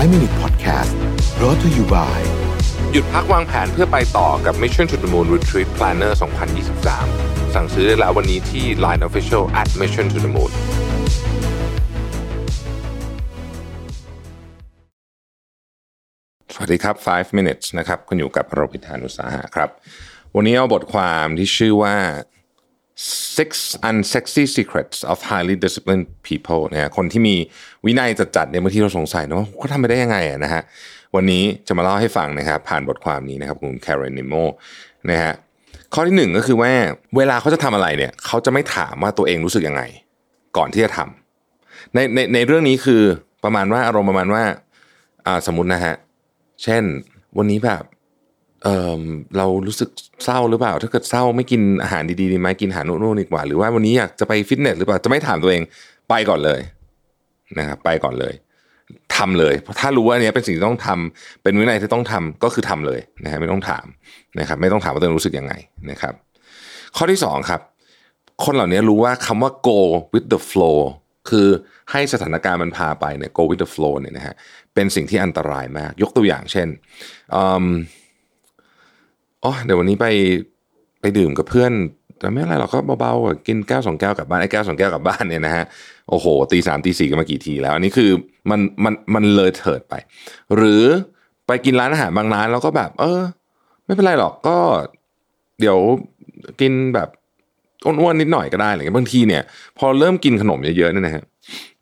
[0.00, 0.92] 5 Minute Podcast
[1.38, 2.20] brought to you by
[2.92, 6.12] หยุดพักวางแผนเพื่อไปต่อกับ Mission to the Moon Retreat Planner
[6.82, 10.52] 2023 สั่งซื้อได้แล้ววันนี้ที่ Line Official at Mission to the Moon
[16.54, 19.70] สวัสดีครับ 5 minutes นะครับ คุณอยู่กับโรบิทานุสาหะครับ
[20.36, 21.96] วันนี้เอาบทความที่ชื่อว่า
[23.36, 23.50] six
[23.88, 27.36] unsexy secrets of highly disciplined people เนะฮะคนที่มี
[27.86, 30.62] วินัยจัดๆเนี่ยบางทีเราสงสัยนะว่าเขาทำไปได้ยังไงอะนะฮะ
[31.14, 34.34] วันนี้จะมาเล่าให้ฟังนะครับผ่านบทความนี้นะครับคุณแคเรนนิโม
[35.10, 35.32] นะฮะ
[35.94, 36.72] ข้อที่หนึ่งก็คือว่า
[37.16, 39.82] เวลาเขาจะทำอะไรเนี่ยเขาจะไม่ถามว่าตัวเองรู้สึกยังไง
[40.56, 43.02] ก่อนที่จะทำในในในเรื่องนี้คือ
[43.44, 44.42] ประมาณว่าอารมณ์ประมาณว่า
[45.26, 45.94] อ่าสมมตินะฮะ
[46.62, 46.82] เช่น
[47.38, 47.82] วันนี้แบบ
[48.64, 49.02] เออ
[49.36, 49.88] เรารู้สึก
[50.24, 55.62] เศร้าหรือเปล่า ถ้าเกิดเศร้าไม่กินอาหารดีๆดีไหมกินอาหารนู่นๆดีกว่า หรือว่าวันนี้อยากจะไปฟิตเนสหรือเปล่าจะไม่ถามตัวเอง
[56.08, 56.60] ไปก่อนเลย
[57.58, 58.34] นะครับไปก่อนเลย
[59.16, 63.86] ทำเลยเพราะถ้ารู้ว่าเนี้ยเป็นสิ่งที่ต้องทำเป็นวินัยที่ต้องทำก็คือทำเลยนะฮะไม่ต้องถาม
[64.38, 65.54] นะครับ ไม่ต้องถามว่าตัวเองรู้สึกยังไง
[65.90, 66.14] นะครับ
[66.96, 67.60] ข้อที่สองครับ
[68.44, 69.80] คนเหล่านี้รู้ว่าคำว่า go
[70.12, 70.78] with the flow
[71.30, 71.48] คือ
[71.90, 74.34] ให้สถานการณ์มันพาไปเนี่ย go with the flow เนี่ยนะฮะ
[74.74, 76.68] เป็นสิ่งที่อันตรายมาก ยกตัวอย่างเช่น
[79.44, 80.06] อ๋อเดี๋ยววันนี้ไป
[81.00, 81.72] ไปดื่มกับเพื่อน
[82.18, 85.64] แต่ไม่อะไรเราก็เบาๆกินแก้วสองแก้วกลับบ้านไอ้แก้วสองแก้วกลับบ้านเนี่ยนะฮะ
[86.10, 88.10] โอ้โหตีสามตีสี่กันมากี่ทีแล้ว อันนี้คือ
[88.50, 89.94] มันมันมันเลยเถิดไป
[90.56, 90.84] หรือ
[91.46, 93.22] ไปกินร้านอาหารบางร้านแล้วก็แบบ เออ
[93.84, 94.56] ไม่เป็นไรหรอกก็
[95.60, 95.78] เดี๋ยว
[96.60, 97.08] กินแบบ
[97.84, 99.42] อ้วนๆนิดหน่อยก็ได้อะไรเงี้ยบางทีเนี่ย
[99.78, 101.24] พอเริ่มกินขนมเยอะๆเนี่ยนะฮะ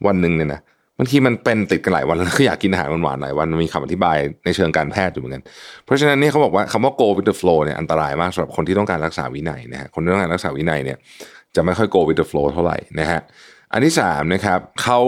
[0.06, 0.60] วันหนึ่งเนี่ยนะ
[0.98, 5.42] บางทีมันเป็นติดกันหลายวันแล้วก็อยากกินอาหารหวานๆหลายวันมันมีคำอธิบายในเชิงการแพทย์อยู่เหมือนกัน
[5.84, 10.98] เพราะฉะนั้นนี่เขาบอกว่าคำว่า go with the flow เนี่ยอันตรายมากสำหรับคนที่ต้องการรักษาวินัยนะฮะคนที่ต้องการรักษาวินัยเนี่ย
[11.54, 13.20] จะไม่ค่อย go with the flow เท่าไหร่นะฮะ
[13.72, 15.00] อันที่สามนะครับเขา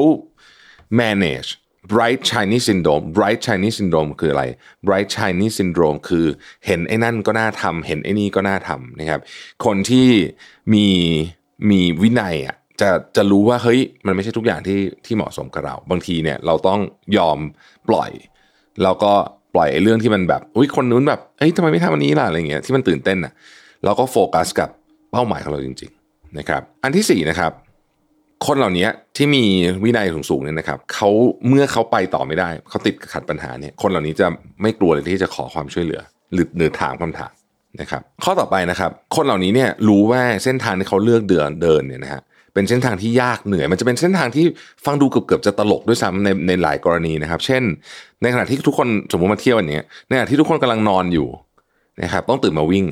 [1.00, 1.50] manage
[1.92, 4.44] bright Chinese syndrome bright Chinese syndrome คืออะไร
[4.86, 6.26] bright Chinese syndrome คือ
[6.66, 9.20] เห็นไอ้นั่นก็น่าทำเห็นไอ้นี่ก็น่าทำนะครับ
[9.64, 10.08] คนที่
[10.74, 10.86] มี
[11.70, 16.80] มีวินัยอะ จะจะรู้ว่าเฮ้ยมันไม่ใช่ทุกอย่างที่ที่เหมาะสมกับเรา บางทีเนี่ยเราต้อง
[17.16, 17.38] ยอม
[17.88, 18.10] ปล่อย
[18.82, 19.12] แล้วก็
[19.54, 23.32] ปล่อยไอ้เรื่องที่มันแบบอุ้ยคนนู้นแบบเอ้ยทำไมไม่ทำอันนี้ล่ะอะไรเงี้ยที่มันตื่นเต้นอะ
[23.84, 24.68] เราก็โฟกัสกับ
[25.12, 27.52] เป้าหมายของเราจริง ๆ นะครับ อันที่สี่นะครับ
[28.46, 29.44] คนเหล่านี้ที่มี
[29.84, 31.08] วินัยสูงๆเนี่ยนะครับเขา
[31.48, 34.26] เมื่อเขาไปต่อไม่ได้เขาติดขัดปัญหาเนี่ยคนเหล่านี้จะ
[34.62, 36.00] ไม่กลัวเลยที่จะขอความช่วยเหลือ
[36.32, 37.32] หรือหรือถามคำถาม
[37.80, 42.22] นะครับ ข้อต่อไปนะครับ คนเหล่านี้เนี่ยรู้ว่าเส้นทางที่เขาเลือกเดินเดินเนี่ยนะฮะ
[42.60, 44.44] เป็นเส้นทางที่ยากเหนื่อย มันจะเป็นเส้นทางที่
[44.84, 47.62] ฟังดูเกือบๆจะตลกด้วยซ้ำในในหลายกรณีนะครับ เช่น
[48.22, 51.28] ในขณะที่ทุกคนสมมติมาเที่ยววันนี้ในขณะที่ทุกคนกำลังนอนอยู่
[52.02, 52.86] นะครับต้องตื่นมาวิ่ง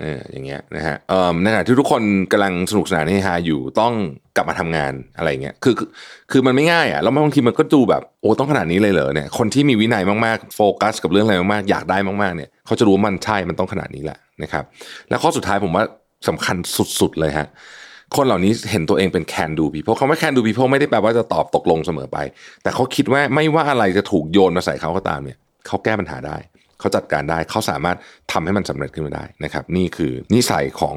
[0.00, 3.92] เอออย่างเงี้ยนะฮะเอ่อในขณะที่ทุกคนกำลังสนุกสนานเฮฮาอยู่ต้อง
[4.36, 5.88] กลับมาทำงานอะไรเงี้ยคือคือ
[6.30, 14.64] คือมันไม่ง่ายอะแล้วบางทีมันก็ดูแบบโอ้ต้องขนาดนี้เลยเหรอเนี่ยคนที่มีวินัยมากๆโฟกัส กับเรื่องอะไรมากๆอยากได้มากๆเนี่ยเขาจะรู้ว่ามันใช่มันต้องขนาดนี้แหละนะครับ
[15.08, 15.84] แล้วข้อสุดท้ายผมว่า
[16.28, 16.56] สำคัญ
[17.00, 17.48] สุดๆเลยฮะ
[18.14, 22.18] คนเหล่านี้เห็นตัวเองเป็น can do people เขาไม่ can do people ไม่ได้แปลว่าจะตอบตกลงเสมอไป
[22.62, 26.36] แต่เขาคิดว่าไม่ว่าอะไรจะถูกโยนมาใส่เขาก็ตามเนี่ยเขาแก้ปัญหาได้
[26.80, 27.96] เขาจัดการได้เขาสามารถ
[28.32, 30.94] ทำให้มันสำเร็จขึ้นมาได้นะครับ นี่คือนิสัยของ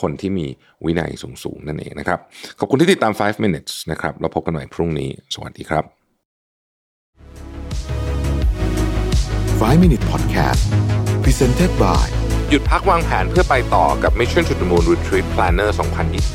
[0.00, 0.46] คนที่มี
[0.84, 2.18] วินัยสูงๆ นั่นเองนะครับ
[2.58, 5.84] ขอบคุณที่ติดตาม 5 minutes นะครับ เราพบกันใหม่พรุ่งนี้ สวัสดีครับ
[9.62, 10.62] 5 Minute Podcast
[11.24, 12.21] presented by
[12.54, 15.70] หยุดพักวางแผนเพื่อไปต่อกับ Mission to the Moon Retreat Planner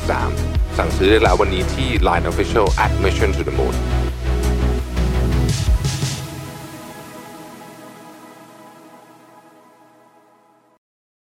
[0.06, 3.74] 2023 สั่งซื้อได้แล้ววันนี้ที่ Line Official at Mission to the Moon